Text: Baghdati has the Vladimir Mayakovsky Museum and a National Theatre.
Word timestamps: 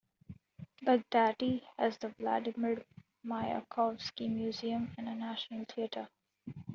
Baghdati 0.83 1.61
has 1.77 1.99
the 1.99 2.09
Vladimir 2.09 2.81
Mayakovsky 3.23 4.27
Museum 4.33 4.91
and 4.97 5.07
a 5.07 5.13
National 5.13 5.63
Theatre. 5.65 6.07